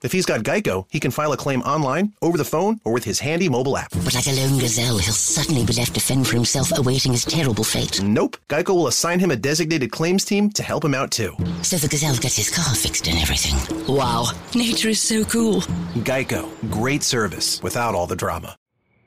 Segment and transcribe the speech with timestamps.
[0.00, 3.02] If he's got Geico, he can file a claim online, over the phone, or with
[3.02, 3.90] his handy mobile app.
[3.90, 7.24] But like a lone gazelle, he'll suddenly be left to fend for himself, awaiting his
[7.24, 8.00] terrible fate.
[8.00, 8.36] Nope.
[8.48, 11.34] Geico will assign him a designated claims team to help him out too.
[11.62, 13.58] So the gazelle gets his car fixed and everything.
[13.92, 15.62] Wow, nature is so cool.
[16.04, 16.48] Geico.
[16.70, 18.54] Great service without all the drama.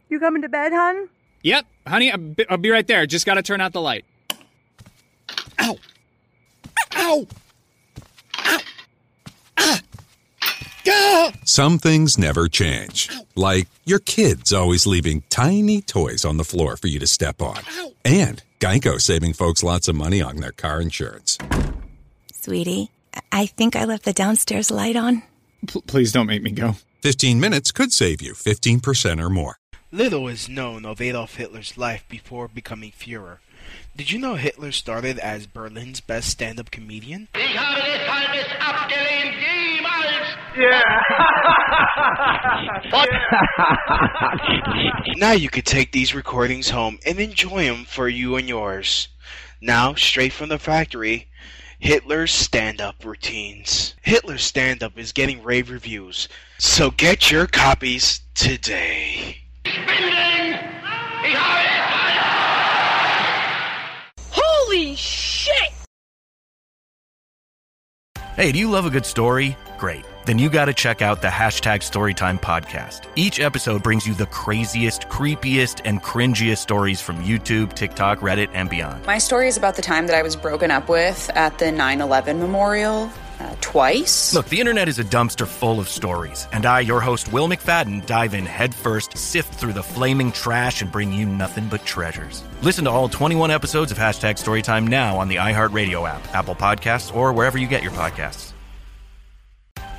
[0.09, 1.07] You coming to bed, hon?
[1.43, 3.05] Yep, honey, I'll be, I'll be right there.
[3.05, 4.03] Just gotta turn out the light.
[5.61, 5.77] Ow!
[6.97, 6.97] Ow!
[6.97, 7.27] Ow!
[11.45, 13.09] Some things never change.
[13.35, 17.59] Like your kids always leaving tiny toys on the floor for you to step on.
[18.03, 21.37] And Geico saving folks lots of money on their car insurance.
[22.33, 22.89] Sweetie,
[23.31, 25.23] I think I left the downstairs light on.
[25.67, 26.75] P- please don't make me go.
[27.01, 29.57] 15 minutes could save you 15% or more.
[29.91, 33.39] Little is known of Adolf Hitler's life before becoming Fuhrer.
[33.95, 37.27] Did you know Hitler started as Berlin's best stand-up comedian?
[40.53, 40.83] Ich habe
[42.63, 43.31] deshalb es abgelehnt,
[43.87, 45.17] jemals.
[45.17, 49.07] now you could take these recordings home and enjoy them for you and yours.
[49.61, 51.27] Now, straight from the factory,
[51.79, 53.95] Hitler's stand-up routines.
[54.01, 59.37] Hitler's stand-up is getting rave reviews, so get your copies today.
[64.31, 65.71] Holy shit!
[68.35, 69.55] Hey, do you love a good story?
[69.77, 70.05] Great.
[70.25, 73.07] Then you got to check out the hashtag Storytime podcast.
[73.15, 78.69] Each episode brings you the craziest, creepiest, and cringiest stories from YouTube, TikTok, Reddit, and
[78.69, 79.05] beyond.
[79.05, 82.01] My story is about the time that I was broken up with at the 9
[82.01, 83.11] 11 memorial.
[83.39, 84.35] Uh, twice.
[84.35, 88.05] Look, the internet is a dumpster full of stories, and I, your host, Will McFadden,
[88.05, 92.43] dive in headfirst, sift through the flaming trash, and bring you nothing but treasures.
[92.61, 97.15] Listen to all 21 episodes of Hashtag Storytime now on the iHeartRadio app, Apple Podcasts,
[97.15, 98.51] or wherever you get your podcasts.